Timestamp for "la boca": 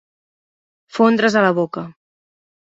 1.47-1.85